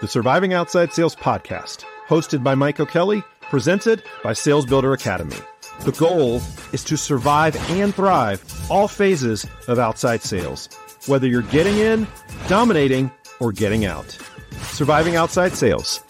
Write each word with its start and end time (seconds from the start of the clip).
the 0.00 0.08
Surviving 0.08 0.52
Outside 0.52 0.92
Sales 0.92 1.16
podcast, 1.16 1.84
hosted 2.06 2.42
by 2.42 2.54
Mike 2.54 2.78
O'Kelly, 2.78 3.22
presented 3.40 4.02
by 4.22 4.34
Sales 4.34 4.66
Builder 4.66 4.92
Academy. 4.92 5.36
The 5.80 5.92
goal 5.92 6.42
is 6.72 6.84
to 6.84 6.98
survive 6.98 7.56
and 7.70 7.94
thrive 7.94 8.44
all 8.70 8.88
phases 8.88 9.46
of 9.68 9.78
outside 9.78 10.20
sales, 10.20 10.68
whether 11.06 11.26
you're 11.26 11.40
getting 11.42 11.78
in, 11.78 12.06
dominating, 12.46 13.10
or 13.40 13.52
getting 13.52 13.86
out. 13.86 14.18
Surviving 14.64 15.16
outside 15.16 15.52
sales. 15.54 16.02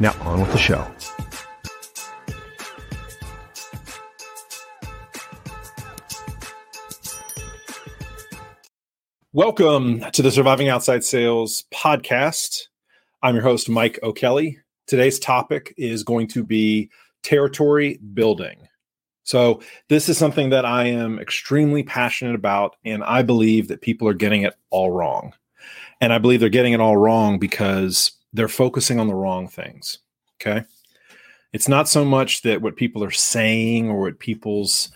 Now 0.00 0.14
on 0.22 0.40
with 0.40 0.52
the 0.52 0.58
show. 0.58 0.86
Welcome 9.34 10.00
to 10.12 10.22
the 10.22 10.30
Surviving 10.30 10.70
Outside 10.70 11.04
Sales 11.04 11.64
podcast. 11.72 12.68
I'm 13.20 13.34
your 13.34 13.42
host, 13.42 13.68
Mike 13.68 13.98
O'Kelly. 14.04 14.58
Today's 14.86 15.18
topic 15.18 15.74
is 15.76 16.04
going 16.04 16.28
to 16.28 16.44
be 16.44 16.88
territory 17.24 17.98
building. 18.14 18.68
So, 19.24 19.60
this 19.88 20.08
is 20.08 20.16
something 20.16 20.50
that 20.50 20.64
I 20.64 20.84
am 20.84 21.18
extremely 21.18 21.82
passionate 21.82 22.36
about, 22.36 22.76
and 22.84 23.02
I 23.02 23.22
believe 23.22 23.68
that 23.68 23.80
people 23.80 24.06
are 24.06 24.14
getting 24.14 24.42
it 24.42 24.54
all 24.70 24.92
wrong. 24.92 25.34
And 26.00 26.12
I 26.12 26.18
believe 26.18 26.38
they're 26.38 26.48
getting 26.48 26.74
it 26.74 26.80
all 26.80 26.96
wrong 26.96 27.40
because 27.40 28.12
they're 28.32 28.46
focusing 28.46 29.00
on 29.00 29.08
the 29.08 29.16
wrong 29.16 29.48
things. 29.48 29.98
Okay. 30.40 30.64
It's 31.52 31.68
not 31.68 31.88
so 31.88 32.04
much 32.04 32.42
that 32.42 32.62
what 32.62 32.76
people 32.76 33.02
are 33.02 33.10
saying 33.10 33.90
or 33.90 34.00
what 34.00 34.20
people's 34.20 34.90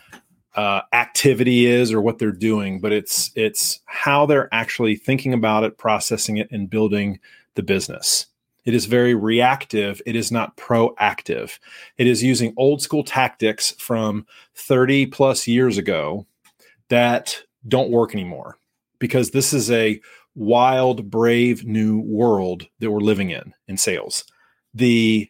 uh, 0.55 0.83
activity 0.93 1.67
is 1.67 1.93
or 1.93 2.01
what 2.01 2.19
they're 2.19 2.33
doing, 2.33 2.81
but 2.81 2.93
it's 2.93 3.31
it's 3.35 3.81
how 3.87 4.27
they're 4.27 4.53
actually 4.53 4.97
thinking 4.97 5.33
about 5.33 5.65
it, 5.65 5.79
processing 5.79 6.37
it, 6.37 6.51
and 6.51 6.69
building 6.69 7.19
the 7.55 7.63
business. 7.63 8.27
It 8.65 8.75
is 8.75 8.87
very 8.87 9.15
reactive. 9.15 10.01
It 10.07 10.15
is 10.15 10.31
not 10.31 10.57
proactive. 10.57 11.59
It 11.99 12.07
is 12.07 12.23
using 12.23 12.55
old 12.57 12.81
school 12.81 13.03
tactics 13.03 13.73
from 13.79 14.27
30 14.55 15.07
plus 15.07 15.49
years 15.49 15.79
ago 15.79 16.27
that 16.89 17.43
don't 17.67 17.91
work 17.91 18.15
anymore 18.15 18.59
because 18.99 19.31
this 19.31 19.53
is 19.53 19.71
a 19.71 20.01
wild, 20.35 21.11
brave 21.11 21.65
new 21.65 22.01
world 22.01 22.67
that 22.79 22.91
we're 22.91 23.01
living 23.01 23.31
in 23.31 23.53
in 23.67 23.77
sales. 23.77 24.25
The 24.75 25.29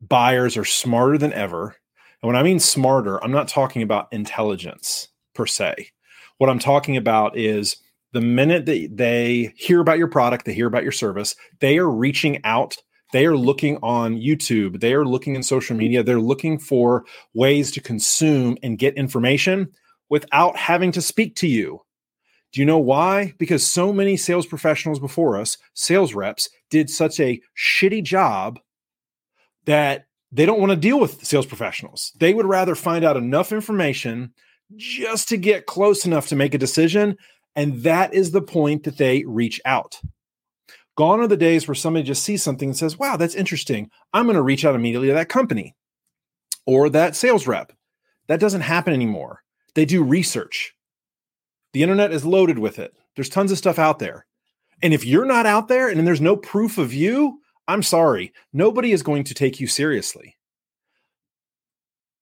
buyers 0.00 0.56
are 0.56 0.64
smarter 0.64 1.18
than 1.18 1.32
ever. 1.32 1.76
And 2.24 2.28
when 2.28 2.36
I 2.36 2.42
mean 2.42 2.58
smarter, 2.58 3.22
I'm 3.22 3.32
not 3.32 3.48
talking 3.48 3.82
about 3.82 4.10
intelligence 4.10 5.08
per 5.34 5.44
se. 5.44 5.90
What 6.38 6.48
I'm 6.48 6.58
talking 6.58 6.96
about 6.96 7.36
is 7.36 7.76
the 8.14 8.22
minute 8.22 8.64
that 8.64 8.96
they 8.96 9.52
hear 9.58 9.80
about 9.80 9.98
your 9.98 10.08
product, 10.08 10.46
they 10.46 10.54
hear 10.54 10.66
about 10.66 10.84
your 10.84 10.90
service, 10.90 11.36
they 11.60 11.76
are 11.76 11.90
reaching 11.90 12.42
out. 12.44 12.78
They 13.12 13.26
are 13.26 13.36
looking 13.36 13.76
on 13.82 14.16
YouTube. 14.16 14.80
They 14.80 14.94
are 14.94 15.04
looking 15.04 15.36
in 15.36 15.42
social 15.42 15.76
media. 15.76 16.02
They're 16.02 16.18
looking 16.18 16.58
for 16.58 17.04
ways 17.34 17.70
to 17.72 17.82
consume 17.82 18.56
and 18.62 18.78
get 18.78 18.96
information 18.96 19.70
without 20.08 20.56
having 20.56 20.92
to 20.92 21.02
speak 21.02 21.36
to 21.36 21.46
you. 21.46 21.82
Do 22.52 22.60
you 22.60 22.64
know 22.64 22.78
why? 22.78 23.34
Because 23.36 23.70
so 23.70 23.92
many 23.92 24.16
sales 24.16 24.46
professionals 24.46 24.98
before 24.98 25.38
us, 25.38 25.58
sales 25.74 26.14
reps, 26.14 26.48
did 26.70 26.88
such 26.88 27.20
a 27.20 27.42
shitty 27.54 28.02
job 28.02 28.60
that 29.66 30.06
they 30.34 30.44
don't 30.44 30.60
want 30.60 30.70
to 30.70 30.76
deal 30.76 31.00
with 31.00 31.24
sales 31.24 31.46
professionals. 31.46 32.12
They 32.18 32.34
would 32.34 32.46
rather 32.46 32.74
find 32.74 33.04
out 33.04 33.16
enough 33.16 33.52
information 33.52 34.34
just 34.76 35.28
to 35.28 35.36
get 35.36 35.66
close 35.66 36.04
enough 36.04 36.28
to 36.28 36.36
make 36.36 36.54
a 36.54 36.58
decision 36.58 37.16
and 37.56 37.82
that 37.82 38.14
is 38.14 38.30
the 38.30 38.42
point 38.42 38.84
that 38.84 38.98
they 38.98 39.24
reach 39.24 39.60
out. 39.64 40.00
Gone 40.96 41.20
are 41.20 41.26
the 41.26 41.36
days 41.36 41.66
where 41.66 41.74
somebody 41.74 42.04
just 42.04 42.22
sees 42.22 42.42
something 42.42 42.68
and 42.68 42.76
says, 42.76 42.98
wow, 42.98 43.16
that's 43.16 43.34
interesting. 43.34 43.90
I'm 44.12 44.26
going 44.26 44.36
to 44.36 44.42
reach 44.42 44.64
out 44.64 44.74
immediately 44.74 45.08
to 45.08 45.14
that 45.14 45.28
company 45.28 45.74
or 46.66 46.88
that 46.90 47.16
sales 47.16 47.46
rep. 47.46 47.72
That 48.28 48.40
doesn't 48.40 48.62
happen 48.62 48.92
anymore. 48.92 49.42
They 49.74 49.84
do 49.84 50.02
research. 50.02 50.74
The 51.72 51.82
internet 51.82 52.12
is 52.12 52.24
loaded 52.24 52.58
with 52.58 52.78
it. 52.78 52.94
There's 53.16 53.28
tons 53.28 53.50
of 53.50 53.58
stuff 53.58 53.78
out 53.78 53.98
there. 53.98 54.26
And 54.82 54.94
if 54.94 55.04
you're 55.04 55.24
not 55.24 55.46
out 55.46 55.68
there 55.68 55.88
and 55.88 56.06
there's 56.06 56.20
no 56.20 56.36
proof 56.36 56.78
of 56.78 56.94
you, 56.94 57.40
I'm 57.66 57.82
sorry, 57.82 58.32
nobody 58.52 58.92
is 58.92 59.02
going 59.02 59.24
to 59.24 59.34
take 59.34 59.58
you 59.58 59.66
seriously. 59.66 60.36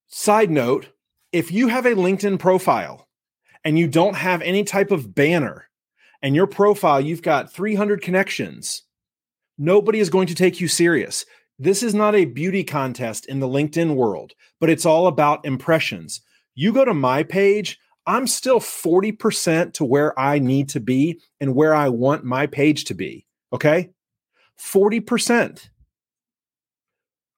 Side 0.07 0.51
note 0.51 0.89
if 1.31 1.51
you 1.51 1.67
have 1.67 1.85
a 1.85 1.95
LinkedIn 1.95 2.39
profile 2.39 3.07
and 3.63 3.77
you 3.77 3.87
don't 3.87 4.15
have 4.15 4.41
any 4.41 4.63
type 4.63 4.91
of 4.91 5.15
banner 5.15 5.67
and 6.21 6.35
your 6.35 6.47
profile, 6.47 7.01
you've 7.01 7.23
got 7.23 7.51
300 7.51 8.01
connections, 8.01 8.83
nobody 9.57 9.99
is 9.99 10.09
going 10.09 10.27
to 10.27 10.35
take 10.35 10.61
you 10.61 10.67
serious. 10.67 11.25
This 11.59 11.83
is 11.83 11.93
not 11.93 12.15
a 12.15 12.25
beauty 12.25 12.63
contest 12.63 13.25
in 13.25 13.39
the 13.39 13.47
LinkedIn 13.47 13.95
world, 13.95 14.33
but 14.59 14.69
it's 14.69 14.85
all 14.85 15.07
about 15.07 15.45
impressions. 15.45 16.21
You 16.55 16.71
go 16.71 16.85
to 16.85 16.93
my 16.93 17.23
page, 17.23 17.79
I'm 18.05 18.27
still 18.27 18.59
40% 18.59 19.73
to 19.73 19.85
where 19.85 20.17
I 20.19 20.39
need 20.39 20.69
to 20.69 20.79
be 20.79 21.21
and 21.39 21.55
where 21.55 21.73
I 21.73 21.89
want 21.89 22.23
my 22.23 22.47
page 22.47 22.85
to 22.85 22.93
be. 22.93 23.25
Okay. 23.51 23.89
40%. 24.59 25.69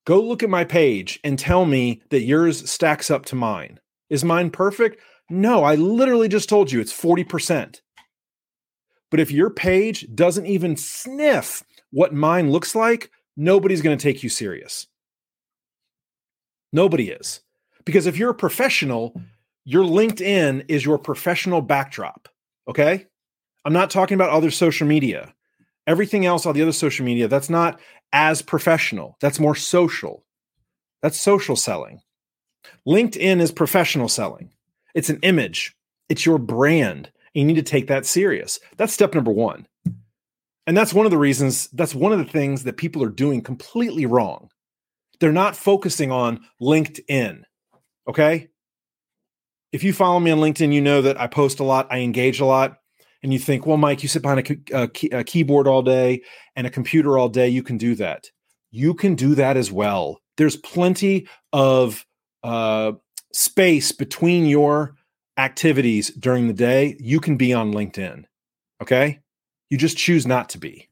Go 0.05 0.21
look 0.21 0.43
at 0.43 0.49
my 0.49 0.63
page 0.63 1.19
and 1.23 1.37
tell 1.37 1.65
me 1.65 2.01
that 2.09 2.21
yours 2.21 2.69
stacks 2.69 3.09
up 3.09 3.25
to 3.27 3.35
mine. 3.35 3.79
Is 4.09 4.23
mine 4.23 4.51
perfect? 4.51 5.01
No, 5.29 5.63
I 5.63 5.75
literally 5.75 6.27
just 6.27 6.49
told 6.49 6.71
you 6.71 6.79
it's 6.79 6.93
40%. 6.93 7.81
But 9.11 9.19
if 9.19 9.31
your 9.31 9.49
page 9.49 10.07
doesn't 10.13 10.45
even 10.45 10.77
sniff 10.77 11.63
what 11.91 12.13
mine 12.13 12.51
looks 12.51 12.75
like, 12.75 13.09
nobody's 13.37 13.81
going 13.81 13.97
to 13.97 14.03
take 14.03 14.23
you 14.23 14.29
serious. 14.29 14.87
Nobody 16.73 17.09
is. 17.09 17.41
Because 17.85 18.05
if 18.07 18.17
you're 18.17 18.31
a 18.31 18.35
professional, 18.35 19.19
your 19.63 19.83
LinkedIn 19.83 20.65
is 20.67 20.83
your 20.83 20.97
professional 20.97 21.61
backdrop. 21.61 22.27
Okay. 22.67 23.05
I'm 23.63 23.73
not 23.73 23.89
talking 23.89 24.15
about 24.15 24.31
other 24.31 24.51
social 24.51 24.87
media. 24.87 25.33
Everything 25.87 26.25
else, 26.25 26.45
all 26.45 26.53
the 26.53 26.61
other 26.61 26.71
social 26.71 27.05
media, 27.05 27.27
that's 27.27 27.49
not 27.49 27.79
as 28.11 28.41
professional. 28.41 29.17
That's 29.21 29.39
more 29.39 29.55
social. 29.55 30.25
That's 31.01 31.19
social 31.19 31.55
selling. 31.55 32.01
LinkedIn 32.87 33.39
is 33.39 33.51
professional 33.51 34.09
selling. 34.09 34.51
It's 34.95 35.09
an 35.09 35.19
image, 35.21 35.75
it's 36.09 36.25
your 36.25 36.37
brand. 36.37 37.11
And 37.33 37.41
you 37.41 37.45
need 37.45 37.55
to 37.55 37.63
take 37.63 37.87
that 37.87 38.05
serious. 38.05 38.59
That's 38.77 38.93
step 38.93 39.13
number 39.13 39.31
one. 39.31 39.67
And 40.65 40.75
that's 40.75 40.93
one 40.93 41.05
of 41.05 41.11
the 41.11 41.17
reasons, 41.17 41.67
that's 41.73 41.93
one 41.93 42.13
of 42.13 42.17
the 42.17 42.25
things 42.25 42.63
that 42.63 42.77
people 42.77 43.03
are 43.03 43.09
doing 43.09 43.41
completely 43.41 44.05
wrong. 44.05 44.49
They're 45.19 45.31
not 45.31 45.55
focusing 45.55 46.11
on 46.11 46.45
LinkedIn. 46.61 47.43
Okay. 48.07 48.47
If 49.71 49.83
you 49.83 49.93
follow 49.93 50.19
me 50.19 50.31
on 50.31 50.39
LinkedIn, 50.39 50.73
you 50.73 50.81
know 50.81 51.01
that 51.01 51.19
I 51.19 51.27
post 51.27 51.59
a 51.59 51.63
lot, 51.63 51.87
I 51.91 51.99
engage 51.99 52.39
a 52.39 52.45
lot. 52.45 52.77
And 53.23 53.33
you 53.33 53.39
think, 53.39 53.65
well, 53.65 53.77
Mike, 53.77 54.03
you 54.03 54.09
sit 54.09 54.21
behind 54.21 54.61
a, 54.71 54.83
a, 54.83 54.87
key, 54.87 55.09
a 55.09 55.23
keyboard 55.23 55.67
all 55.67 55.81
day 55.81 56.21
and 56.55 56.67
a 56.67 56.69
computer 56.69 57.17
all 57.17 57.29
day. 57.29 57.47
You 57.47 57.63
can 57.63 57.77
do 57.77 57.95
that. 57.95 58.25
You 58.71 58.93
can 58.93 59.15
do 59.15 59.35
that 59.35 59.57
as 59.57 59.71
well. 59.71 60.19
There's 60.37 60.57
plenty 60.57 61.27
of 61.53 62.05
uh, 62.43 62.93
space 63.33 63.91
between 63.91 64.45
your 64.45 64.95
activities 65.37 66.09
during 66.11 66.47
the 66.47 66.53
day, 66.53 66.95
you 66.99 67.19
can 67.19 67.37
be 67.37 67.53
on 67.53 67.73
LinkedIn. 67.73 68.25
Okay. 68.81 69.19
You 69.69 69.77
just 69.77 69.97
choose 69.97 70.25
not 70.25 70.49
to 70.49 70.57
be. 70.57 70.87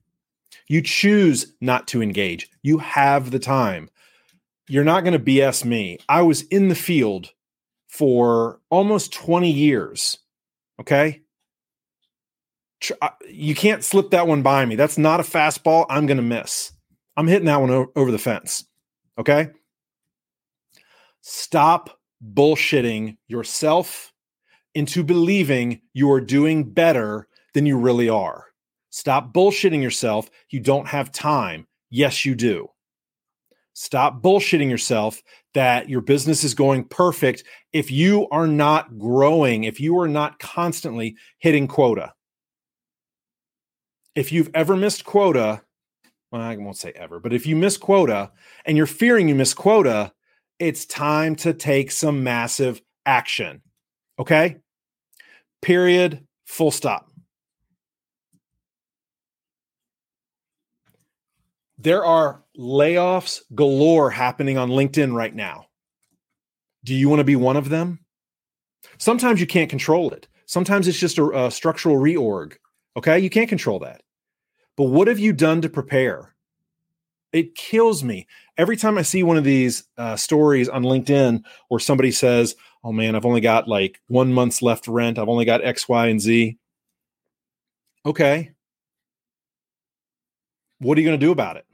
You 0.67 0.81
choose 0.81 1.53
not 1.61 1.87
to 1.89 2.01
engage. 2.01 2.49
You 2.61 2.79
have 2.79 3.31
the 3.31 3.39
time. 3.39 3.89
You're 4.67 4.83
not 4.83 5.03
going 5.03 5.13
to 5.13 5.19
BS 5.19 5.65
me. 5.65 5.99
I 6.09 6.21
was 6.21 6.41
in 6.43 6.69
the 6.69 6.75
field 6.75 7.31
for 7.87 8.59
almost 8.69 9.13
20 9.13 9.51
years. 9.51 10.17
Okay. 10.79 11.21
You 13.29 13.55
can't 13.55 13.83
slip 13.83 14.09
that 14.11 14.27
one 14.27 14.41
by 14.41 14.65
me. 14.65 14.75
That's 14.75 14.97
not 14.97 15.19
a 15.19 15.23
fastball 15.23 15.85
I'm 15.89 16.05
going 16.05 16.17
to 16.17 16.23
miss. 16.23 16.71
I'm 17.15 17.27
hitting 17.27 17.45
that 17.45 17.61
one 17.61 17.87
over 17.95 18.11
the 18.11 18.17
fence. 18.17 18.65
Okay. 19.17 19.49
Stop 21.21 21.99
bullshitting 22.33 23.17
yourself 23.27 24.11
into 24.75 25.03
believing 25.03 25.81
you 25.93 26.11
are 26.11 26.21
doing 26.21 26.63
better 26.63 27.27
than 27.53 27.65
you 27.65 27.77
really 27.77 28.09
are. 28.09 28.45
Stop 28.89 29.33
bullshitting 29.33 29.81
yourself. 29.81 30.29
You 30.49 30.59
don't 30.59 30.87
have 30.87 31.11
time. 31.11 31.67
Yes, 31.89 32.25
you 32.25 32.35
do. 32.35 32.69
Stop 33.73 34.21
bullshitting 34.21 34.69
yourself 34.69 35.21
that 35.53 35.89
your 35.89 36.01
business 36.01 36.43
is 36.43 36.53
going 36.53 36.85
perfect 36.85 37.43
if 37.71 37.89
you 37.91 38.27
are 38.29 38.47
not 38.47 38.97
growing, 38.97 39.63
if 39.63 39.79
you 39.79 39.99
are 39.99 40.07
not 40.07 40.39
constantly 40.39 41.15
hitting 41.39 41.67
quota. 41.67 42.13
If 44.15 44.31
you've 44.31 44.51
ever 44.53 44.75
missed 44.75 45.05
quota, 45.05 45.61
well, 46.31 46.41
I 46.41 46.55
won't 46.57 46.77
say 46.77 46.91
ever, 46.95 47.19
but 47.19 47.33
if 47.33 47.45
you 47.45 47.55
miss 47.55 47.77
quota 47.77 48.31
and 48.65 48.77
you're 48.77 48.85
fearing 48.85 49.27
you 49.27 49.35
miss 49.35 49.53
quota, 49.53 50.11
it's 50.59 50.85
time 50.85 51.35
to 51.37 51.53
take 51.53 51.91
some 51.91 52.23
massive 52.23 52.81
action. 53.05 53.61
Okay? 54.19 54.57
Period. 55.61 56.25
Full 56.45 56.71
stop. 56.71 57.09
There 61.77 62.05
are 62.05 62.43
layoffs 62.57 63.41
galore 63.53 64.09
happening 64.09 64.57
on 64.57 64.69
LinkedIn 64.69 65.13
right 65.13 65.33
now. 65.33 65.65
Do 66.83 66.93
you 66.93 67.09
want 67.09 67.19
to 67.19 67.25
be 67.25 67.35
one 67.35 67.57
of 67.57 67.69
them? 67.69 67.99
Sometimes 68.97 69.39
you 69.39 69.47
can't 69.47 69.69
control 69.69 70.11
it. 70.11 70.27
Sometimes 70.45 70.87
it's 70.87 70.99
just 70.99 71.17
a, 71.17 71.45
a 71.45 71.51
structural 71.51 71.97
reorg. 71.97 72.53
Okay. 72.95 73.19
You 73.19 73.29
can't 73.29 73.49
control 73.49 73.79
that. 73.79 74.01
But 74.75 74.85
what 74.85 75.07
have 75.07 75.19
you 75.19 75.33
done 75.33 75.61
to 75.61 75.69
prepare? 75.69 76.35
It 77.31 77.55
kills 77.55 78.03
me 78.03 78.27
every 78.57 78.77
time 78.77 78.97
I 78.97 79.01
see 79.01 79.23
one 79.23 79.37
of 79.37 79.43
these 79.43 79.83
uh, 79.97 80.15
stories 80.15 80.69
on 80.69 80.83
LinkedIn 80.83 81.43
where 81.67 81.79
somebody 81.79 82.11
says, 82.11 82.55
Oh 82.83 82.91
man, 82.91 83.15
I've 83.15 83.25
only 83.25 83.41
got 83.41 83.67
like 83.67 84.01
one 84.07 84.33
month's 84.33 84.61
left 84.61 84.87
rent. 84.87 85.17
I've 85.17 85.29
only 85.29 85.45
got 85.45 85.63
X, 85.63 85.87
Y, 85.87 86.07
and 86.07 86.21
Z. 86.21 86.57
Okay. 88.05 88.51
What 90.79 90.97
are 90.97 91.01
you 91.01 91.07
going 91.07 91.19
to 91.19 91.25
do 91.25 91.31
about 91.31 91.57
it? 91.57 91.65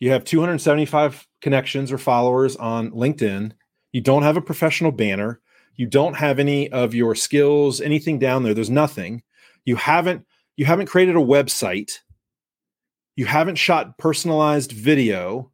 You 0.00 0.10
have 0.10 0.24
275 0.24 1.26
connections 1.40 1.90
or 1.92 1.98
followers 1.98 2.56
on 2.56 2.90
LinkedIn. 2.90 3.52
You 3.92 4.00
don't 4.00 4.22
have 4.22 4.36
a 4.36 4.42
professional 4.42 4.92
banner. 4.92 5.40
You 5.76 5.86
don't 5.86 6.14
have 6.14 6.38
any 6.38 6.70
of 6.70 6.94
your 6.94 7.14
skills, 7.14 7.80
anything 7.80 8.18
down 8.18 8.42
there. 8.42 8.54
There's 8.54 8.70
nothing. 8.70 9.22
You 9.68 9.76
haven't 9.76 10.24
you 10.56 10.64
haven't 10.64 10.86
created 10.86 11.14
a 11.14 11.18
website. 11.18 11.98
You 13.16 13.26
haven't 13.26 13.56
shot 13.56 13.98
personalized 13.98 14.72
video 14.72 15.52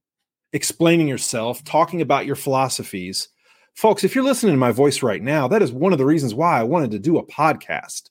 explaining 0.52 1.08
yourself, 1.08 1.64
talking 1.64 2.00
about 2.00 2.24
your 2.24 2.36
philosophies. 2.36 3.28
Folks, 3.74 4.04
if 4.04 4.14
you're 4.14 4.22
listening 4.22 4.52
to 4.52 4.58
my 4.58 4.70
voice 4.70 5.02
right 5.02 5.20
now, 5.20 5.48
that 5.48 5.62
is 5.62 5.72
one 5.72 5.90
of 5.90 5.98
the 5.98 6.06
reasons 6.06 6.32
why 6.32 6.60
I 6.60 6.62
wanted 6.62 6.92
to 6.92 7.00
do 7.00 7.18
a 7.18 7.26
podcast. 7.26 8.10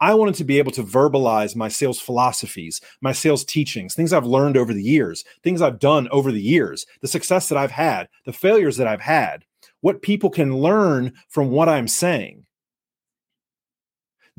I 0.00 0.12
wanted 0.12 0.34
to 0.34 0.44
be 0.44 0.58
able 0.58 0.72
to 0.72 0.82
verbalize 0.82 1.56
my 1.56 1.68
sales 1.68 1.98
philosophies, 1.98 2.82
my 3.00 3.12
sales 3.12 3.42
teachings, 3.42 3.94
things 3.94 4.12
I've 4.12 4.26
learned 4.26 4.58
over 4.58 4.74
the 4.74 4.82
years, 4.82 5.24
things 5.42 5.62
I've 5.62 5.78
done 5.78 6.08
over 6.10 6.30
the 6.30 6.42
years, 6.42 6.84
the 7.00 7.08
success 7.08 7.48
that 7.48 7.56
I've 7.56 7.70
had, 7.70 8.10
the 8.26 8.34
failures 8.34 8.76
that 8.76 8.86
I've 8.86 9.00
had, 9.00 9.46
what 9.80 10.02
people 10.02 10.28
can 10.28 10.58
learn 10.58 11.14
from 11.30 11.50
what 11.50 11.70
I'm 11.70 11.88
saying. 11.88 12.44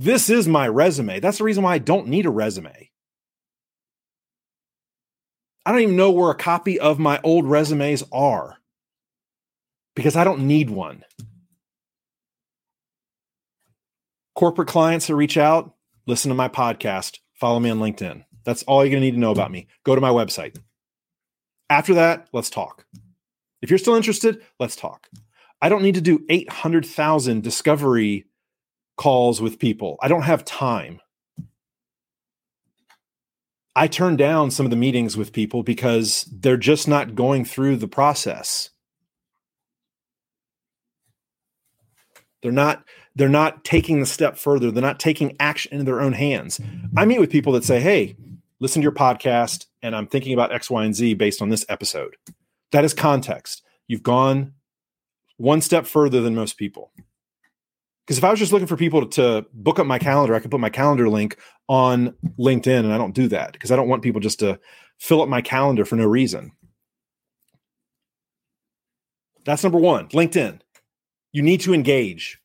This 0.01 0.29
is 0.29 0.47
my 0.47 0.65
resume. 0.65 1.19
That's 1.19 1.39
the 1.39 1.43
reason 1.43 1.61
why 1.61 1.73
I 1.73 1.77
don't 1.77 2.07
need 2.07 2.25
a 2.25 2.29
resume. 2.29 2.89
I 5.65 5.71
don't 5.73 5.81
even 5.81 5.97
know 5.97 6.11
where 6.11 6.31
a 6.31 6.35
copy 6.35 6.79
of 6.79 6.99
my 6.99 7.19
old 7.21 7.45
resumes 7.45 8.01
are 8.13 8.55
because 9.97 10.15
I 10.15 10.23
don't 10.23 10.47
need 10.47 10.69
one. 10.69 11.03
Corporate 14.35 14.69
clients 14.69 15.07
that 15.07 15.17
reach 15.17 15.35
out, 15.35 15.75
listen 16.07 16.29
to 16.29 16.35
my 16.35 16.47
podcast, 16.47 17.17
follow 17.33 17.59
me 17.59 17.69
on 17.69 17.79
LinkedIn. 17.79 18.23
That's 18.45 18.63
all 18.63 18.85
you're 18.85 18.91
going 18.91 19.01
to 19.01 19.05
need 19.05 19.15
to 19.15 19.19
know 19.19 19.31
about 19.31 19.51
me. 19.51 19.67
Go 19.83 19.95
to 19.95 20.01
my 20.01 20.11
website. 20.11 20.57
After 21.69 21.95
that, 21.95 22.29
let's 22.31 22.49
talk. 22.49 22.85
If 23.61 23.69
you're 23.69 23.77
still 23.77 23.95
interested, 23.95 24.41
let's 24.61 24.77
talk. 24.77 25.09
I 25.61 25.67
don't 25.67 25.83
need 25.83 25.95
to 25.95 26.01
do 26.01 26.25
800,000 26.29 27.43
discovery 27.43 28.28
calls 28.99 29.41
with 29.41 29.59
people. 29.59 29.97
I 30.01 30.09
don't 30.09 30.23
have 30.23 30.43
time. 30.43 30.99
I 33.73 33.87
turn 33.87 34.17
down 34.17 34.51
some 34.51 34.65
of 34.65 34.71
the 34.71 34.75
meetings 34.75 35.15
with 35.15 35.31
people 35.31 35.63
because 35.63 36.27
they're 36.29 36.57
just 36.57 36.85
not 36.85 37.15
going 37.15 37.45
through 37.45 37.77
the 37.77 37.87
process. 37.87 38.71
They're 42.43 42.51
not 42.51 42.83
they're 43.15 43.29
not 43.29 43.63
taking 43.63 44.01
the 44.01 44.05
step 44.05 44.37
further. 44.37 44.69
They're 44.69 44.81
not 44.81 44.99
taking 44.99 45.35
action 45.39 45.79
in 45.79 45.85
their 45.85 46.01
own 46.01 46.13
hands. 46.13 46.59
I 46.97 47.05
meet 47.05 47.21
with 47.21 47.31
people 47.31 47.53
that 47.53 47.63
say, 47.63 47.79
"Hey, 47.79 48.17
listen 48.59 48.81
to 48.81 48.83
your 48.83 48.91
podcast 48.91 49.67
and 49.81 49.95
I'm 49.95 50.07
thinking 50.07 50.33
about 50.33 50.51
X, 50.51 50.69
Y, 50.69 50.83
and 50.83 50.93
Z 50.93 51.13
based 51.13 51.41
on 51.41 51.47
this 51.47 51.65
episode." 51.69 52.17
That 52.73 52.83
is 52.83 52.93
context. 52.93 53.63
You've 53.87 54.03
gone 54.03 54.55
one 55.37 55.61
step 55.61 55.85
further 55.87 56.19
than 56.19 56.35
most 56.35 56.57
people. 56.57 56.91
Because 58.09 58.17
if 58.17 58.23
I 58.23 58.31
was 58.31 58.39
just 58.39 58.51
looking 58.51 58.65
for 58.65 58.75
people 58.75 59.05
to, 59.05 59.45
book 59.53 59.77
up 59.77 59.85
my 59.85 59.99
calendar, 59.99 60.33
I 60.33 60.39
could 60.39 60.49
put 60.49 60.59
my 60.59 60.71
calendar 60.71 61.07
link 61.07 61.37
on 61.67 62.15
LinkedIn, 62.39 62.79
and 62.79 62.91
I 62.91 62.97
don't 62.97 63.13
do 63.13 63.27
that 63.27 63.53
because 63.53 63.69
I 63.69 63.75
don't 63.75 63.87
want 63.87 64.01
people 64.01 64.19
just 64.19 64.39
to 64.39 64.59
fill 64.97 65.21
up 65.21 65.29
my 65.29 65.41
calendar 65.41 65.85
for 65.85 65.95
no 65.95 66.07
reason. 66.07 66.51
That's 69.45 69.61
number 69.61 69.77
one 69.77 70.07
LinkedIn. 70.07 70.59
You 71.33 71.43
need 71.43 71.61
to 71.61 71.73
engage, 71.75 72.39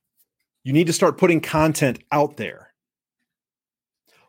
you 0.65 0.75
need 0.75 0.87
to 0.89 0.93
start 0.93 1.17
putting 1.17 1.41
content 1.41 1.99
out 2.13 2.37
there. 2.37 2.75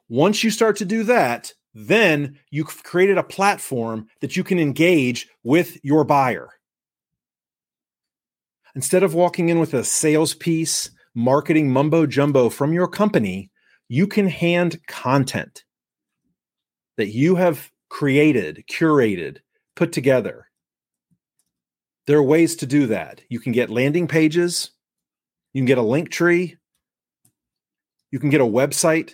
Once 0.08 0.42
you 0.42 0.50
start 0.50 0.78
to 0.78 0.86
do 0.86 1.04
that, 1.04 1.52
then 1.74 2.40
you've 2.50 2.82
created 2.84 3.18
a 3.18 3.24
platform 3.24 4.08
that 4.22 4.38
you 4.38 4.46
can 4.46 4.58
engage 4.58 5.28
with 5.44 5.84
your 5.84 6.06
buyer. 6.06 6.48
Instead 8.74 9.04
of 9.04 9.14
walking 9.14 9.50
in 9.50 9.60
with 9.60 9.74
a 9.74 9.84
sales 9.84 10.34
piece 10.34 10.92
marketing 11.16 11.72
mumbo 11.72 12.06
jumbo 12.06 12.50
from 12.50 12.74
your 12.74 12.88
company, 12.88 13.50
you 13.88 14.06
can 14.06 14.28
hand 14.28 14.80
content 14.88 15.64
that 16.98 17.08
you 17.08 17.36
have 17.36 17.72
created, 17.90 18.64
curated, 18.70 19.38
put 19.76 19.92
together. 19.92 20.48
There 22.08 22.18
are 22.18 22.24
ways 22.24 22.56
to 22.58 22.66
do 22.66 22.88
that. 22.88 23.22
You 23.30 23.40
can 23.40 23.52
get 23.52 23.70
landing 23.70 24.08
pages, 24.08 24.72
you 25.54 25.62
can 25.62 25.66
get 25.66 25.78
a 25.78 25.82
link 25.82 26.10
tree, 26.10 26.58
you 28.12 28.20
can 28.20 28.30
get 28.30 28.42
a 28.42 28.46
website. 28.46 29.14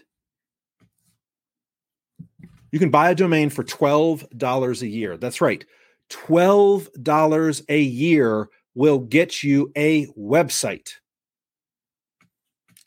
You 2.72 2.80
can 2.80 2.90
buy 2.90 3.10
a 3.10 3.16
domain 3.16 3.50
for 3.50 3.64
$12 3.64 4.82
a 4.82 4.88
year. 4.88 5.18
That's 5.18 5.42
right. 5.42 5.66
$12 6.10 7.66
a 7.68 7.82
year 7.82 8.50
will 8.76 9.00
get 9.00 9.44
you 9.44 9.72
a 9.76 10.08
website. 10.18 10.92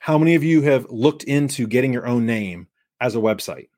How 0.04 0.18
many 0.18 0.34
of 0.34 0.44
you 0.44 0.60
have 0.60 0.90
looked 0.90 1.24
into 1.24 1.66
getting 1.66 1.90
your 1.90 2.06
own 2.06 2.26
name 2.26 2.68
as 3.00 3.14
a 3.14 3.20
website? 3.20 3.68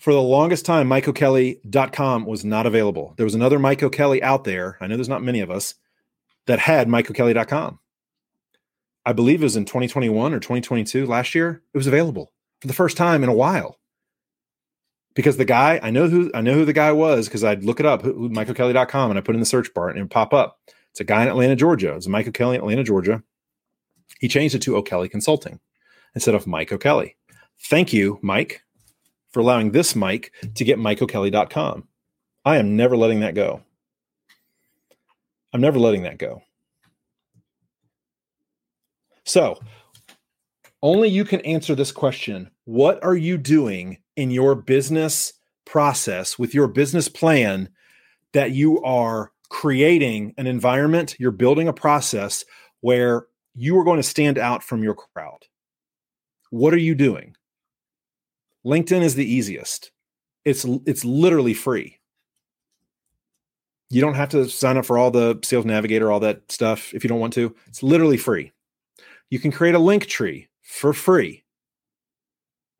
For 0.00 0.12
the 0.12 0.20
longest 0.20 0.66
time, 0.66 0.88
MikeO'Kelly.com 0.88 2.26
was 2.26 2.44
not 2.44 2.66
available. 2.66 3.14
There 3.16 3.22
was 3.22 3.36
another 3.36 3.60
Mike 3.60 3.84
O'Kelly 3.84 4.20
out 4.20 4.42
there. 4.42 4.76
I 4.80 4.88
know 4.88 4.96
there's 4.96 5.08
not 5.08 5.22
many 5.22 5.38
of 5.38 5.50
us 5.52 5.76
that 6.46 6.58
had 6.58 6.88
MikeO'Kelly.com. 6.88 7.78
I 9.06 9.12
believe 9.12 9.42
it 9.42 9.44
was 9.44 9.54
in 9.54 9.64
2021 9.64 10.34
or 10.34 10.40
2022 10.40 11.06
last 11.06 11.36
year. 11.36 11.62
It 11.72 11.78
was 11.78 11.86
available 11.86 12.32
for 12.60 12.66
the 12.66 12.74
first 12.74 12.96
time 12.96 13.22
in 13.22 13.28
a 13.28 13.32
while. 13.32 13.78
Because 15.14 15.36
the 15.36 15.44
guy, 15.44 15.78
I 15.84 15.90
know 15.90 16.08
who 16.08 16.32
I 16.34 16.40
know 16.40 16.54
who 16.54 16.64
the 16.64 16.72
guy 16.72 16.90
was 16.90 17.28
because 17.28 17.44
I'd 17.44 17.62
look 17.62 17.78
it 17.78 17.86
up, 17.86 18.02
who, 18.02 18.28
MikeO'Kelly.com, 18.28 19.10
and 19.10 19.18
I 19.20 19.22
put 19.22 19.36
in 19.36 19.40
the 19.40 19.46
search 19.46 19.72
bar 19.72 19.88
and 19.88 20.00
it 20.00 20.02
would 20.02 20.10
pop 20.10 20.34
up. 20.34 20.58
It's 20.90 20.98
a 20.98 21.04
guy 21.04 21.22
in 21.22 21.28
Atlanta, 21.28 21.54
Georgia. 21.54 21.94
It's 21.94 22.08
Michael 22.08 22.32
Kelly, 22.32 22.56
in 22.56 22.60
Atlanta, 22.60 22.82
Georgia 22.82 23.22
he 24.20 24.28
changed 24.28 24.54
it 24.54 24.62
to 24.62 24.76
O'Kelly 24.76 25.08
Consulting 25.08 25.60
instead 26.14 26.34
of 26.34 26.46
Mike 26.46 26.72
O'Kelly. 26.72 27.16
Thank 27.64 27.92
you, 27.92 28.18
Mike, 28.22 28.62
for 29.30 29.40
allowing 29.40 29.72
this 29.72 29.96
Mike 29.96 30.32
to 30.54 30.64
get 30.64 30.78
MikeO'Kelly.com. 30.78 31.88
I 32.44 32.56
am 32.58 32.76
never 32.76 32.96
letting 32.96 33.20
that 33.20 33.34
go. 33.34 33.62
I'm 35.52 35.60
never 35.60 35.78
letting 35.78 36.02
that 36.02 36.18
go. 36.18 36.42
So, 39.24 39.58
only 40.82 41.08
you 41.08 41.24
can 41.24 41.40
answer 41.40 41.74
this 41.74 41.92
question. 41.92 42.50
What 42.64 43.02
are 43.02 43.16
you 43.16 43.38
doing 43.38 43.98
in 44.16 44.30
your 44.30 44.54
business 44.54 45.32
process 45.64 46.38
with 46.38 46.54
your 46.54 46.68
business 46.68 47.08
plan 47.08 47.70
that 48.32 48.50
you 48.50 48.82
are 48.82 49.32
creating 49.48 50.34
an 50.36 50.46
environment, 50.46 51.16
you're 51.18 51.30
building 51.30 51.68
a 51.68 51.72
process 51.72 52.44
where 52.80 53.26
you 53.54 53.78
are 53.78 53.84
going 53.84 53.98
to 53.98 54.02
stand 54.02 54.38
out 54.38 54.62
from 54.62 54.82
your 54.82 54.94
crowd. 54.94 55.44
What 56.50 56.74
are 56.74 56.78
you 56.78 56.94
doing? 56.94 57.36
LinkedIn 58.64 59.02
is 59.02 59.14
the 59.14 59.30
easiest. 59.30 59.90
It's 60.44 60.64
it's 60.86 61.04
literally 61.04 61.54
free. 61.54 61.98
You 63.90 64.00
don't 64.00 64.14
have 64.14 64.30
to 64.30 64.48
sign 64.48 64.76
up 64.76 64.86
for 64.86 64.98
all 64.98 65.10
the 65.10 65.38
Sales 65.42 65.64
Navigator, 65.64 66.10
all 66.10 66.20
that 66.20 66.50
stuff 66.50 66.92
if 66.94 67.04
you 67.04 67.08
don't 67.08 67.20
want 67.20 67.32
to. 67.34 67.54
It's 67.66 67.82
literally 67.82 68.16
free. 68.16 68.52
You 69.30 69.38
can 69.38 69.52
create 69.52 69.74
a 69.74 69.78
link 69.78 70.06
tree 70.06 70.48
for 70.62 70.92
free. 70.92 71.44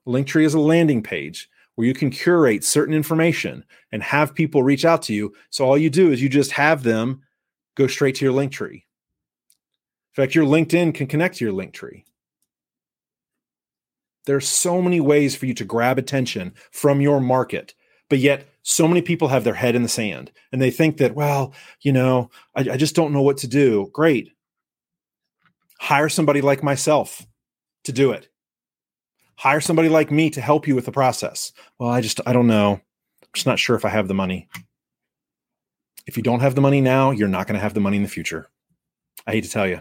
Linktree 0.06 0.44
is 0.44 0.54
a 0.54 0.60
landing 0.60 1.02
page 1.02 1.48
where 1.74 1.86
you 1.86 1.94
can 1.94 2.10
curate 2.10 2.64
certain 2.64 2.94
information 2.94 3.64
and 3.92 4.02
have 4.02 4.34
people 4.34 4.62
reach 4.62 4.84
out 4.84 5.02
to 5.02 5.14
you. 5.14 5.34
So 5.50 5.64
all 5.64 5.78
you 5.78 5.90
do 5.90 6.12
is 6.12 6.22
you 6.22 6.28
just 6.28 6.52
have 6.52 6.82
them 6.82 7.22
go 7.74 7.86
straight 7.86 8.14
to 8.16 8.24
your 8.24 8.34
link 8.34 8.52
tree. 8.52 8.84
In 10.16 10.22
fact, 10.22 10.34
your 10.34 10.44
LinkedIn 10.44 10.94
can 10.94 11.08
connect 11.08 11.36
to 11.36 11.44
your 11.44 11.52
link 11.52 11.72
tree. 11.72 12.04
There 14.26 14.36
are 14.36 14.40
so 14.40 14.80
many 14.80 15.00
ways 15.00 15.34
for 15.34 15.46
you 15.46 15.54
to 15.54 15.64
grab 15.64 15.98
attention 15.98 16.54
from 16.70 17.00
your 17.00 17.20
market, 17.20 17.74
but 18.08 18.20
yet 18.20 18.48
so 18.62 18.86
many 18.86 19.02
people 19.02 19.28
have 19.28 19.44
their 19.44 19.54
head 19.54 19.74
in 19.74 19.82
the 19.82 19.88
sand 19.88 20.30
and 20.52 20.62
they 20.62 20.70
think 20.70 20.98
that, 20.98 21.14
well, 21.14 21.52
you 21.82 21.92
know, 21.92 22.30
I, 22.54 22.60
I 22.60 22.76
just 22.76 22.94
don't 22.94 23.12
know 23.12 23.22
what 23.22 23.38
to 23.38 23.48
do. 23.48 23.90
Great. 23.92 24.30
Hire 25.80 26.08
somebody 26.08 26.40
like 26.40 26.62
myself 26.62 27.26
to 27.82 27.92
do 27.92 28.12
it. 28.12 28.28
Hire 29.36 29.60
somebody 29.60 29.88
like 29.88 30.10
me 30.12 30.30
to 30.30 30.40
help 30.40 30.68
you 30.68 30.76
with 30.76 30.86
the 30.86 30.92
process. 30.92 31.52
Well, 31.78 31.90
I 31.90 32.00
just, 32.00 32.20
I 32.24 32.32
don't 32.32 32.46
know. 32.46 32.74
I'm 33.22 33.28
just 33.34 33.46
not 33.46 33.58
sure 33.58 33.74
if 33.76 33.84
I 33.84 33.88
have 33.88 34.06
the 34.08 34.14
money. 34.14 34.48
If 36.06 36.16
you 36.16 36.22
don't 36.22 36.40
have 36.40 36.54
the 36.54 36.60
money 36.60 36.80
now, 36.80 37.10
you're 37.10 37.28
not 37.28 37.46
going 37.48 37.56
to 37.56 37.62
have 37.62 37.74
the 37.74 37.80
money 37.80 37.96
in 37.96 38.04
the 38.04 38.08
future. 38.08 38.48
I 39.26 39.32
hate 39.32 39.44
to 39.44 39.50
tell 39.50 39.66
you. 39.66 39.80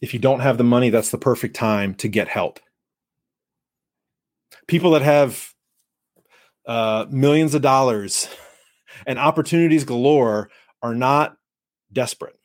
If 0.00 0.12
you 0.12 0.18
don't 0.18 0.40
have 0.40 0.58
the 0.58 0.64
money, 0.64 0.90
that's 0.90 1.10
the 1.10 1.18
perfect 1.18 1.54
time 1.54 1.94
to 1.96 2.08
get 2.08 2.28
help. 2.28 2.58
People 4.66 4.90
that 4.92 5.02
have 5.02 5.52
uh, 6.66 7.06
millions 7.10 7.54
of 7.54 7.62
dollars 7.62 8.28
and 9.06 9.18
opportunities 9.18 9.84
galore 9.84 10.50
are 10.82 10.94
not 10.94 11.36
desperate. 11.92 12.36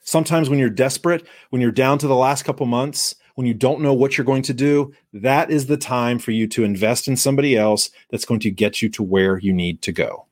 Sometimes 0.00 0.48
when 0.48 0.58
you're 0.58 0.70
desperate, 0.70 1.26
when 1.50 1.60
you're 1.60 1.70
down 1.70 1.98
to 1.98 2.06
the 2.06 2.16
last 2.16 2.44
couple 2.44 2.66
months, 2.66 3.14
when 3.34 3.46
you 3.46 3.54
don't 3.54 3.80
know 3.80 3.92
what 3.92 4.16
you're 4.16 4.24
going 4.24 4.42
to 4.42 4.54
do, 4.54 4.92
that 5.12 5.50
is 5.50 5.66
the 5.66 5.76
time 5.76 6.18
for 6.18 6.30
you 6.30 6.46
to 6.48 6.64
invest 6.64 7.06
in 7.06 7.16
somebody 7.16 7.56
else 7.56 7.90
that's 8.10 8.24
going 8.24 8.40
to 8.40 8.50
get 8.50 8.80
you 8.80 8.88
to 8.90 9.02
where 9.02 9.38
you 9.38 9.52
need 9.52 9.82
to 9.82 9.92
go. 9.92 10.26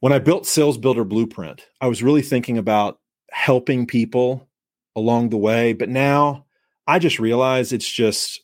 When 0.00 0.14
I 0.14 0.18
built 0.18 0.46
Sales 0.46 0.78
Builder 0.78 1.04
Blueprint, 1.04 1.66
I 1.82 1.86
was 1.86 2.02
really 2.02 2.22
thinking 2.22 2.56
about 2.56 2.98
helping 3.30 3.86
people 3.86 4.48
along 4.96 5.28
the 5.28 5.36
way, 5.36 5.74
but 5.74 5.90
now 5.90 6.46
I 6.86 6.98
just 6.98 7.18
realize 7.18 7.70
it's 7.70 7.90
just 7.90 8.40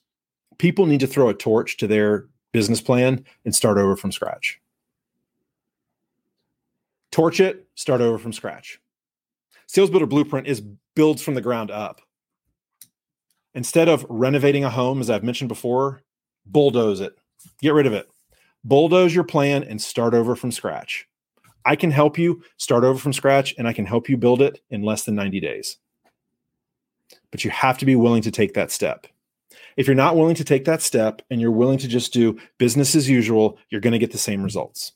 people 0.59 0.85
need 0.85 1.01
to 1.01 1.07
throw 1.07 1.31
a 1.31 1.35
torch 1.35 1.79
to 1.79 1.87
their 1.87 2.29
business 2.53 2.83
plan 2.83 3.25
and 3.47 3.55
start 3.55 3.79
over 3.79 3.97
from 3.97 4.13
scratch. 4.13 4.61
Torch 7.11 7.41
it, 7.41 7.67
start 7.75 8.03
over 8.03 8.19
from 8.19 8.35
scratch. 8.35 8.79
Sales 9.67 9.89
Builder 9.89 10.07
Blueprint 10.07 10.47
is 10.47 10.63
builds 10.95 11.23
from 11.23 11.35
the 11.35 11.41
ground 11.41 11.71
up. 11.71 12.03
Instead 13.55 13.89
of 13.89 14.05
renovating 14.11 14.65
a 14.65 14.71
home, 14.71 15.01
as 15.01 15.09
I've 15.09 15.25
mentioned 15.25 15.49
before, 15.49 16.03
bulldoze 16.45 17.01
it, 17.01 17.17
get 17.63 17.73
rid 17.73 17.87
of 17.87 17.95
it, 17.95 18.11
bulldoze 18.63 19.15
your 19.15 19.25
plan 19.25 19.65
and 19.65 19.81
start 19.81 20.13
over 20.13 20.37
from 20.37 20.53
scratch. 20.53 21.09
I 21.67 21.75
can 21.75 21.91
help 21.91 22.17
you 22.17 22.43
start 22.59 22.85
over 22.85 22.99
from 22.99 23.13
scratch 23.13 23.53
and 23.59 23.67
I 23.67 23.73
can 23.73 23.85
help 23.85 24.09
you 24.09 24.17
build 24.17 24.41
it 24.41 24.61
in 24.71 24.83
less 24.83 25.03
than 25.03 25.17
90 25.17 25.41
days. 25.41 25.79
But 27.33 27.45
you 27.45 27.51
have 27.51 27.77
to 27.79 27.85
be 27.85 27.97
willing 27.97 28.23
to 28.23 28.31
take 28.31 28.55
that 28.55 28.71
step. 28.71 29.09
If 29.77 29.87
you're 29.87 29.97
not 29.97 30.17
willing 30.17 30.37
to 30.37 30.45
take 30.45 30.65
that 30.67 30.81
step 30.81 31.23
and 31.29 31.41
you're 31.41 31.51
willing 31.51 31.79
to 31.79 31.89
just 31.89 32.13
do 32.13 32.39
business 32.57 32.95
as 32.95 33.11
usual, 33.11 33.59
you're 33.69 33.81
going 33.81 33.93
to 33.93 33.99
get 33.99 34.13
the 34.13 34.19
same 34.19 34.45
results. 34.45 34.93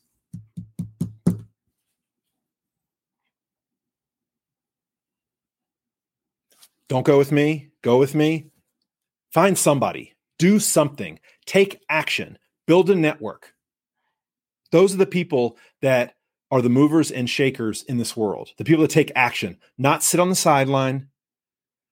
Don't 6.89 7.05
go 7.05 7.19
with 7.19 7.33
me. 7.33 7.71
Go 7.83 7.99
with 7.99 8.15
me. 8.15 8.51
Find 9.33 9.59
somebody. 9.59 10.15
Do 10.39 10.61
something. 10.61 11.19
Take 11.47 11.81
action. 11.89 12.39
Build 12.67 12.91
a 12.91 12.95
network. 12.95 13.55
Those 14.71 14.95
are 14.95 14.99
the 14.99 15.07
people 15.07 15.57
that 15.83 16.15
are 16.51 16.63
the 16.63 16.69
movers 16.69 17.11
and 17.11 17.31
shakers 17.31 17.83
in 17.85 17.99
this 17.99 18.17
world. 18.17 18.51
The 18.59 18.65
people 18.65 18.83
that 18.83 18.91
take 18.91 19.13
action, 19.15 19.59
not 19.79 20.03
sit 20.03 20.21
on 20.21 20.29
the 20.29 20.35
sideline 20.35 21.09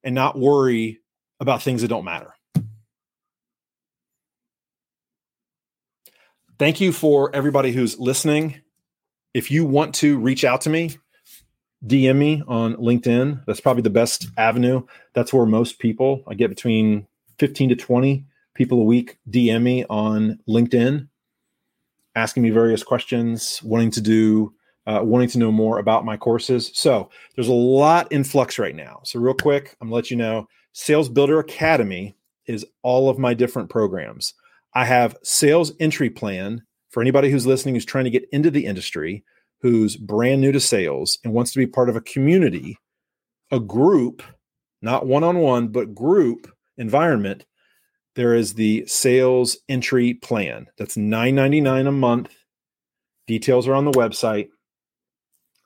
and 0.03 0.15
not 0.15 0.39
worry 0.39 1.01
about 1.41 1.63
things 1.63 1.83
that 1.83 1.89
don't 1.89 2.05
matter. 2.05 2.35
Thank 6.59 6.81
you 6.81 6.93
for 6.93 7.35
everybody 7.35 7.71
who's 7.71 8.01
listening. 8.01 8.57
If 9.33 9.51
you 9.51 9.65
want 9.65 9.95
to 9.97 10.19
reach 10.19 10.43
out 10.43 10.63
to 10.63 10.71
me, 10.71 10.97
DM 11.87 12.17
me 12.17 12.43
on 12.49 12.75
LinkedIn. 12.75 13.45
That's 13.47 13.61
probably 13.61 13.83
the 13.83 13.91
best 13.91 14.29
avenue. 14.37 14.83
That's 15.15 15.33
where 15.33 15.47
most 15.47 15.79
people, 15.79 16.25
I 16.27 16.35
get 16.35 16.51
between 16.51 17.07
15 17.39 17.69
to 17.69 17.77
20 17.77 18.27
people 18.55 18.81
a 18.81 18.85
week 18.85 19.19
DM 19.31 19.63
me 19.63 19.85
on 19.89 20.41
LinkedIn, 20.49 21.09
asking 22.19 22.43
me 22.43 22.51
various 22.51 22.83
questions, 22.83 23.63
wanting 23.63 23.91
to 23.93 24.01
do, 24.01 24.53
uh, 24.87 25.01
wanting 25.03 25.29
to 25.29 25.39
know 25.39 25.53
more 25.53 25.79
about 25.79 26.05
my 26.05 26.17
courses. 26.17 26.71
So 26.75 27.11
there's 27.35 27.49
a 27.49 27.53
lot 27.53 28.11
in 28.11 28.25
flux 28.25 28.59
right 28.59 28.75
now. 28.75 29.01
So, 29.05 29.21
real 29.21 29.35
quick, 29.35 29.77
I'm 29.81 29.89
gonna 29.89 29.95
let 29.95 30.11
you 30.11 30.17
know 30.17 30.49
Sales 30.73 31.09
Builder 31.09 31.39
Academy 31.39 32.17
is 32.47 32.67
all 32.83 33.09
of 33.09 33.19
my 33.19 33.35
different 33.35 33.71
programs. 33.71 34.35
I 34.75 34.85
have 34.85 35.17
Sales 35.23 35.73
Entry 35.81 36.11
Plan 36.11 36.63
for 36.91 37.01
anybody 37.01 37.31
who's 37.31 37.47
listening 37.47 37.75
who's 37.75 37.85
trying 37.85 38.05
to 38.05 38.11
get 38.11 38.29
into 38.33 38.51
the 38.51 38.67
industry 38.67 39.25
who's 39.61 39.97
brand 39.97 40.41
new 40.41 40.53
to 40.53 40.61
sales 40.61 41.19
and 41.25 41.33
wants 41.33 41.53
to 41.53 41.59
be 41.59 41.67
part 41.67 41.89
of 41.89 41.97
a 41.97 42.01
community, 42.01 42.79
a 43.51 43.61
group, 43.61 44.23
not 44.83 45.07
one 45.07 45.25
on 45.25 45.39
one, 45.39 45.69
but 45.69 45.95
group 45.95 46.51
environment, 46.77 47.45
there 48.19 48.35
is 48.35 48.55
the 48.55 48.85
sales 48.89 49.59
entry 49.69 50.13
plan. 50.13 50.67
That's 50.77 50.97
$9.99 50.97 51.87
a 51.87 51.93
month. 51.93 52.35
Details 53.29 53.69
are 53.69 53.75
on 53.75 53.85
the 53.85 53.93
website. 53.93 54.49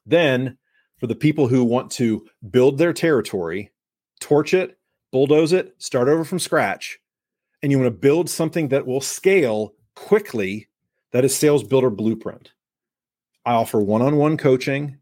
Then, 0.05 0.59
for 0.99 1.07
the 1.07 1.15
people 1.15 1.49
who 1.49 1.65
want 1.65 1.91
to 1.93 2.27
build 2.51 2.77
their 2.77 2.93
territory, 2.93 3.73
torch 4.21 4.53
it, 4.53 4.77
bulldoze 5.13 5.55
it, 5.55 5.75
start 5.79 6.09
over 6.09 6.25
from 6.27 6.39
scratch, 6.39 6.99
and 7.63 7.73
you 7.73 7.79
want 7.79 7.87
to 7.87 7.99
build 7.99 8.29
something 8.29 8.69
that 8.69 8.87
will 8.87 9.01
scale 9.01 9.73
quickly, 9.97 10.69
that 11.13 11.25
is 11.25 11.35
Sales 11.35 11.65
Builder 11.65 11.89
Blueprint. 11.89 12.53
I 13.47 13.55
offer 13.55 13.81
one 13.81 14.03
on 14.03 14.17
one 14.17 14.37
coaching 14.37 14.99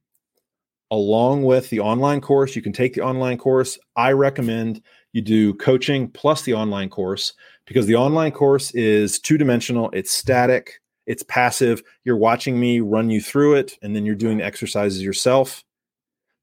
along 0.92 1.42
with 1.42 1.68
the 1.70 1.80
online 1.80 2.20
course. 2.20 2.54
You 2.54 2.62
can 2.62 2.72
take 2.72 2.94
the 2.94 3.02
online 3.02 3.38
course. 3.38 3.76
I 3.96 4.12
recommend 4.12 4.82
you 5.12 5.22
do 5.22 5.54
coaching 5.54 6.08
plus 6.08 6.42
the 6.42 6.54
online 6.54 6.88
course 6.88 7.32
because 7.66 7.86
the 7.86 7.96
online 7.96 8.32
course 8.32 8.70
is 8.72 9.18
two 9.18 9.38
dimensional, 9.38 9.90
it's 9.92 10.10
static, 10.10 10.80
it's 11.06 11.22
passive. 11.24 11.82
You're 12.04 12.16
watching 12.16 12.58
me 12.58 12.80
run 12.80 13.10
you 13.10 13.20
through 13.20 13.54
it, 13.54 13.78
and 13.82 13.94
then 13.94 14.04
you're 14.04 14.14
doing 14.14 14.38
the 14.38 14.44
exercises 14.44 15.02
yourself. 15.02 15.64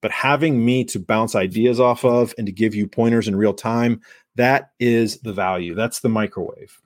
But 0.02 0.12
having 0.12 0.64
me 0.64 0.84
to 0.86 1.00
bounce 1.00 1.36
ideas 1.36 1.80
off 1.80 2.06
of 2.06 2.34
and 2.38 2.46
to 2.46 2.52
give 2.52 2.76
you 2.76 2.88
pointers 2.88 3.28
in 3.28 3.36
real 3.36 3.54
time, 3.54 4.02
that 4.36 4.72
is 4.80 5.20
the 5.20 5.34
value. 5.34 5.74
That's 5.74 6.02
the 6.02 6.10
microwave. 6.10 6.80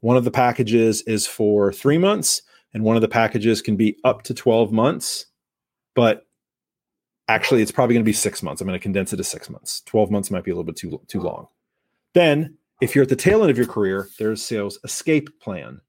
One 0.00 0.16
of 0.16 0.24
the 0.24 0.30
packages 0.30 1.02
is 1.02 1.26
for 1.26 1.72
three 1.72 1.98
months 1.98 2.42
and 2.74 2.82
one 2.82 2.96
of 2.96 3.02
the 3.02 3.08
packages 3.08 3.62
can 3.62 3.76
be 3.76 3.96
up 4.04 4.22
to 4.24 4.34
12 4.34 4.72
months 4.72 5.26
but 5.98 6.27
actually 7.28 7.62
it's 7.62 7.72
probably 7.72 7.94
going 7.94 8.04
to 8.04 8.08
be 8.08 8.12
six 8.12 8.42
months. 8.42 8.60
I'm 8.60 8.66
going 8.66 8.78
to 8.78 8.82
condense 8.82 9.12
it 9.12 9.18
to 9.18 9.24
six 9.24 9.48
months. 9.48 9.82
12 9.82 10.10
months 10.10 10.30
might 10.30 10.44
be 10.44 10.50
a 10.50 10.54
little 10.54 10.64
bit 10.64 10.76
too 10.76 11.00
too 11.06 11.20
long. 11.20 11.48
Then 12.14 12.56
if 12.80 12.94
you're 12.94 13.02
at 13.02 13.08
the 13.08 13.16
tail 13.16 13.42
end 13.42 13.50
of 13.50 13.58
your 13.58 13.66
career 13.66 14.08
there's 14.18 14.44
sales 14.44 14.78
escape 14.84 15.28
plan. 15.40 15.80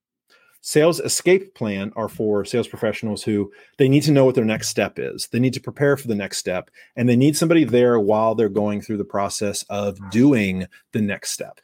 Sales 0.62 1.00
escape 1.00 1.56
plan 1.56 1.94
are 1.96 2.10
for 2.10 2.44
sales 2.44 2.68
professionals 2.68 3.24
who 3.24 3.50
they 3.78 3.88
need 3.88 4.04
to 4.04 4.12
know 4.12 4.26
what 4.26 4.36
their 4.36 4.44
next 4.44 4.68
step 4.68 5.00
is. 5.00 5.28
They 5.28 5.40
need 5.40 5.54
to 5.54 5.62
prepare 5.62 5.96
for 5.96 6.10
the 6.10 6.16
next 6.16 6.38
step 6.38 6.70
and 6.98 7.08
they 7.08 7.16
need 7.16 7.38
somebody 7.38 7.64
there 7.64 7.98
while 8.00 8.36
they're 8.36 8.50
going 8.50 8.82
through 8.82 8.98
the 8.98 9.06
process 9.06 9.64
of 9.70 9.98
doing 10.12 10.68
the 10.92 11.02
next 11.02 11.32
step. 11.32 11.62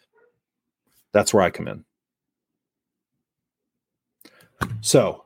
That's 1.12 1.34
where 1.34 1.44
i 1.44 1.50
come 1.50 1.68
in. 1.68 1.86
So, 4.82 5.26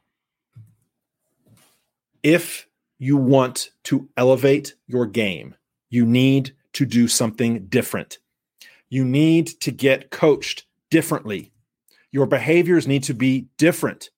if 2.23 2.68
you 2.99 3.17
want 3.17 3.71
to 3.85 4.09
elevate 4.15 4.75
your 4.87 5.05
game, 5.05 5.55
you 5.89 6.05
need 6.05 6.55
to 6.73 6.85
do 6.85 7.07
something 7.07 7.65
different. 7.65 8.19
You 8.89 9.03
need 9.03 9.47
to 9.61 9.71
get 9.71 10.11
coached 10.11 10.65
differently. 10.91 11.51
Your 12.11 12.25
behaviors 12.25 12.87
need 12.87 13.03
to 13.03 13.13
be 13.13 13.47
different, 13.57 14.09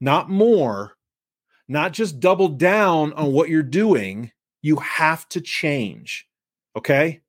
not 0.00 0.28
more, 0.30 0.96
not 1.66 1.92
just 1.92 2.20
double 2.20 2.48
down 2.48 3.12
on 3.14 3.32
what 3.32 3.48
you're 3.48 3.62
doing. 3.62 4.32
You 4.62 4.76
have 4.76 5.28
to 5.30 5.40
change. 5.40 6.28
Okay. 6.76 7.22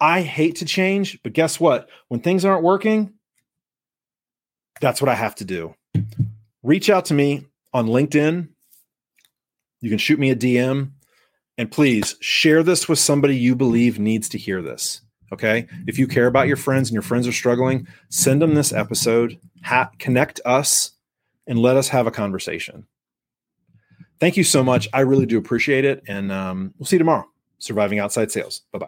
I 0.00 0.22
hate 0.22 0.56
to 0.56 0.64
change, 0.64 1.20
but 1.22 1.32
guess 1.32 1.58
what? 1.58 1.88
When 2.08 2.20
things 2.20 2.44
aren't 2.44 2.64
working, 2.64 3.14
that's 4.80 5.00
what 5.00 5.08
I 5.08 5.14
have 5.14 5.36
to 5.36 5.44
do 5.44 5.74
reach 6.64 6.90
out 6.90 7.04
to 7.04 7.14
me 7.14 7.44
on 7.72 7.86
LinkedIn. 7.86 8.48
You 9.84 9.90
can 9.90 9.98
shoot 9.98 10.18
me 10.18 10.30
a 10.30 10.36
DM 10.36 10.92
and 11.58 11.70
please 11.70 12.16
share 12.20 12.62
this 12.62 12.88
with 12.88 12.98
somebody 12.98 13.36
you 13.36 13.54
believe 13.54 13.98
needs 13.98 14.30
to 14.30 14.38
hear 14.38 14.62
this. 14.62 15.02
Okay. 15.30 15.66
If 15.86 15.98
you 15.98 16.06
care 16.06 16.26
about 16.26 16.48
your 16.48 16.56
friends 16.56 16.88
and 16.88 16.94
your 16.94 17.02
friends 17.02 17.28
are 17.28 17.32
struggling, 17.32 17.86
send 18.08 18.40
them 18.40 18.54
this 18.54 18.72
episode, 18.72 19.38
ha- 19.62 19.90
connect 19.98 20.40
us, 20.46 20.92
and 21.46 21.58
let 21.58 21.76
us 21.76 21.88
have 21.90 22.06
a 22.06 22.10
conversation. 22.10 22.86
Thank 24.20 24.38
you 24.38 24.44
so 24.44 24.64
much. 24.64 24.88
I 24.94 25.00
really 25.00 25.26
do 25.26 25.36
appreciate 25.36 25.84
it. 25.84 26.02
And 26.08 26.32
um, 26.32 26.72
we'll 26.78 26.86
see 26.86 26.96
you 26.96 27.00
tomorrow. 27.00 27.28
Surviving 27.58 27.98
Outside 27.98 28.32
Sales. 28.32 28.62
Bye 28.72 28.78
bye. 28.78 28.82